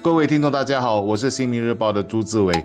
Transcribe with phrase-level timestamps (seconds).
[0.00, 2.64] 各位听众，大家好，我是新民日报的朱志伟。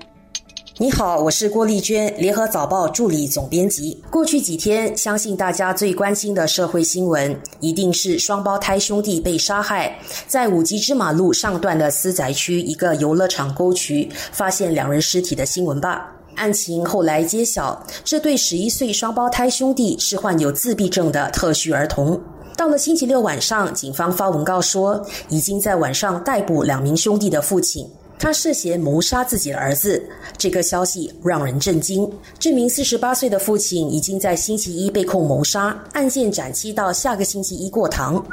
[0.78, 4.00] 你好，我是郭丽娟，联合早报助理总编辑。
[4.12, 9.98] 过去几天，相信大家最关心的社会新闻，一定是双胞胎兄弟被杀害，
[10.28, 16.12] 在五级芝麻路上段的私宅区一个游乐场沟渠发现两人尸体的新闻吧。
[16.36, 22.20] 案情后来揭晓，这对十一岁双胞胎兄弟是患有自闭症的特需儿童。
[22.64, 27.86] 到了星期六晚上，警方发文告说，已经在晚上逮捕两名兄弟的父亲。
[28.18, 30.02] 他涉嫌谋杀自己的儿子，
[30.38, 32.10] 这个消息让人震惊。
[32.40, 38.26] 这名四十八岁的父亲已经在星期一被控谋杀，案件展期到下个星期一过堂。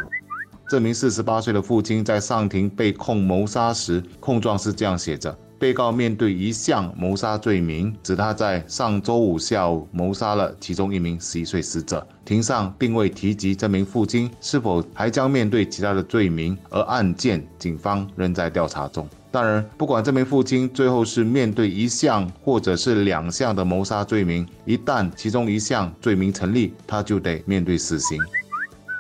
[0.69, 12.05] 这名四十八岁的父亲在上庭被控谋杀时，控状是这样写着：被告面对一项谋杀罪名，指他在上周五下午谋杀了其中一名十一岁死者。
[12.25, 19.07] 庭上并未提及这名父亲是否还将面对其他的罪名，而案件警方仍在调查中。
[19.31, 28.19] 当然，不管这名父亲最后是面对一项或者是两项的谋杀罪名，一旦其中一项罪名成立，他就得面对死刑。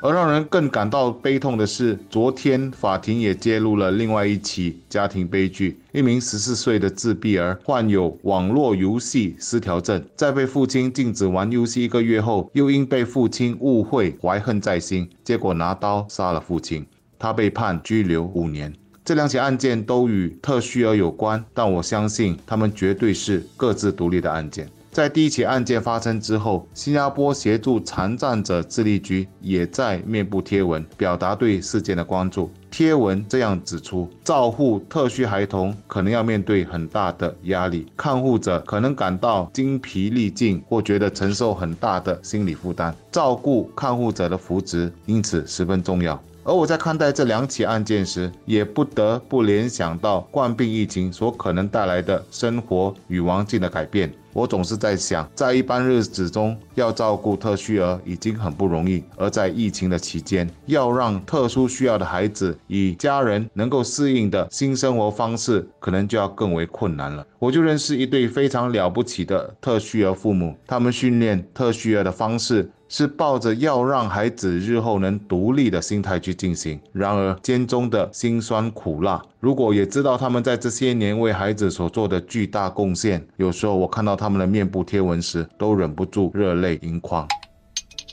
[0.03, 16.87] 而让人更感到悲痛的是，昨天法庭也揭露了另外一起家庭悲剧：一名十四岁的自闭儿患有网络游戏失调症，在被父亲禁止玩游戏一个月后，又因被父亲误会怀恨在心，结果拿刀杀了父亲。
[17.19, 18.73] 他被判拘留五年。
[19.05, 24.67] 这两起案件都与特需儿有关，但我相信他们绝对是各自独立的案件。
[24.91, 32.51] 在第一起案件发生之后，新加坡协助残障者自立局也在面部贴文表达对事件的关注。
[32.73, 42.93] 贴文这样指出，照护特需孩童可能要面对很大的压力，看护者可能感到精疲力尽或觉得承受很大的心理负担。
[43.13, 46.21] 照顾看护者的福祉因此十分重要。
[46.43, 54.13] 而我在看待这两起案件时，也不得不联想到冠病疫情所可能带来的生活与环境的改变。
[54.33, 67.27] 我总是在想，在一般日子中要照顾特需儿已经很不容易，而在疫情的期间，要让特殊需要的孩子与家人能够适应的新生活方式，可能就要更为困难了。
[67.39, 72.71] 我就认识一对非常了不起的特需儿父母，他们训练特需儿的方式。
[72.93, 87.27] 是抱着要让孩子日后能独立的心态去进行，然而间中的辛酸苦辣，如果也知道他们在这些年为孩子所做的巨大贡献，有时候我看到他们的面部贴文时，都忍不住热泪盈眶。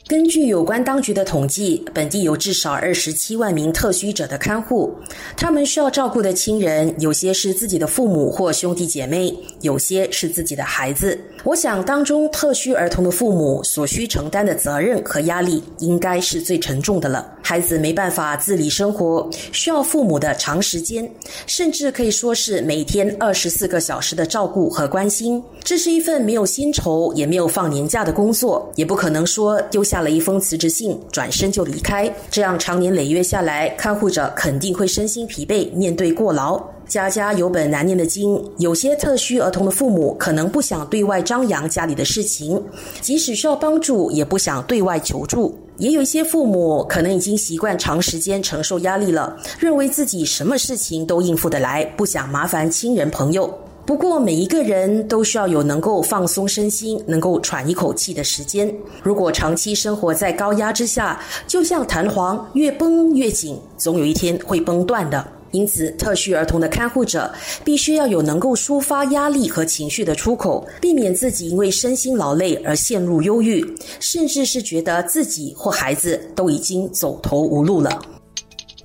[0.08, 4.90] 根据有关当局的统计，本地有至少二十七万名特需者的看护，
[5.36, 11.20] 他们需要照顾的亲人，有些是自己的父母或兄弟姐妹，有些是自己的孩子。
[11.44, 17.34] 我想，当中特需儿童的父母所需承担的责任和压力，应该是最沉重的了。
[17.42, 21.10] 孩子没办法自理生活，需要父母的长时间，
[21.46, 25.42] 甚至可以说是每天二十四个小时的照顾和关心。
[25.62, 32.12] 这是一份没有薪酬，也没有放年假的工作，也不可能说丢下了一封辞职信，转身就离开。
[32.30, 36.62] 这样长年累月下来，看护者肯定会身心疲惫，面对过劳。
[36.86, 42.62] 家家有本难念的经，有些特需儿童的父母可能不想对外张扬家里的事情，
[43.02, 45.54] 即使需要帮助，也不想对外求助。
[45.76, 53.52] 也有一些父母可能已经习惯长时间承受压力了，认为自己什么事情都应付得来，不想麻烦亲人朋友。
[53.88, 58.70] 不过，每一个人都需要有能够放松身心、能够喘一口气的时间。
[59.02, 65.26] 如果长期生活在高压之下，就像弹簧，越绷越紧，总有一天会崩断的。
[65.52, 67.32] 因此，特需儿童的看护者
[67.64, 73.64] 必须要有能够抒发压力和情绪的出口，避免自己因为身心劳累而陷入忧郁，
[74.00, 77.98] 甚至是觉得自己或孩子都已经走投无路了。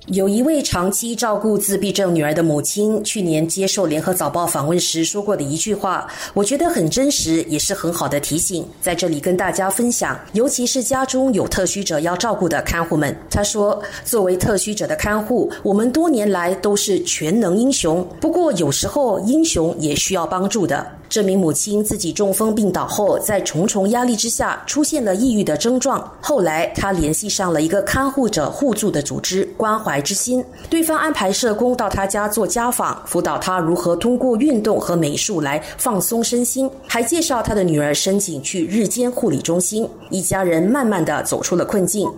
[0.08, 10.20] 有一位长期照顾自闭症女儿的母亲，去年接受联合早报访问时说过的一句话，我觉得很真实，也是很好的提醒，在这里跟大家分享。
[10.34, 26.12] 尤其是家中有特需者要照顾的看护们，她说：“作为特需者的看护，我们多年来都是全能英雄，不过有时候英雄也需要帮助的。”这名母亲自己中风病倒后，在重重压力之下出现了抑郁的症状。
[26.20, 39.88] 后来，她联系上了一个看护者互助的组织“关怀之心”，对方安排社工到她家做家访，辅导她如何通过运动和美术来放松身心，还介绍她的女儿申请去日间护理中心。
[40.10, 42.10] 一家人慢慢的走出了困境。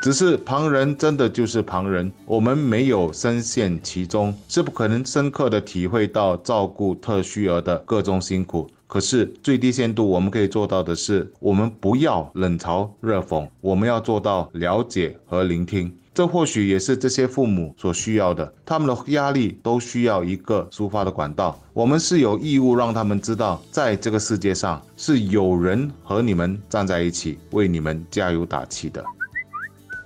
[0.00, 8.66] 只是旁人真的就是旁人，我们没有深陷其中，是不可能深刻的体会到照顾特需儿的各种辛苦。
[8.86, 15.94] 可是最低限度我们可以做到的是，我们不要冷嘲热讽，我们要做到了解和聆听。
[16.14, 18.50] 这或许也是这些父母所需要的。
[18.64, 21.60] 他们的压力都需要一个抒发的管道。
[21.74, 29.04] 我们是有义务让他们知道，在这个世界上是有人和你们站在一起，为你们加油打气的。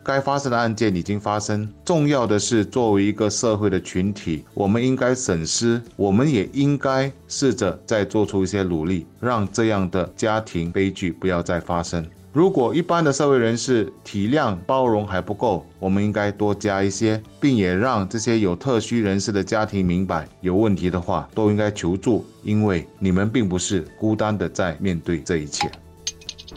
[0.05, 12.07] 该发生的案件已经发生，重要的是，作为一个社会的群体，我们应该审视，我们也应该试着再做出一些努力，让这样的家庭悲剧不要再发生。
[12.35, 25.71] 如果一般的社会人士体谅包容还不够，我们应该多加一些，并也让这些有特需人士的家庭明白，有问题的话都应该求助，因为你们并不是孤单的在面对这一切。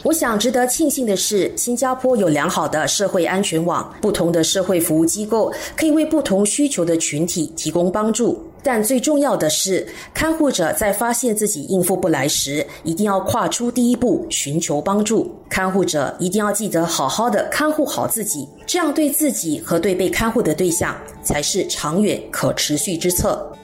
[0.04, 8.40] 我想值得庆幸的是，新加坡有良好的社会安全网，不同的社会服务机构可以为不同需求的群体提供帮助。
[8.62, 15.34] 但最重要的是，看护者在发现自己应付不来时，一定要跨出第一步，寻求帮助。
[15.48, 23.57] 看护者一定要记得好好的看护好自己，这样对自己和对被看护的对象才是长远可持续之策。